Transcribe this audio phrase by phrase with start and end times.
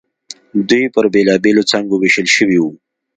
[0.69, 2.69] دوی پر بېلابېلو څانګو وېشل شوي وو.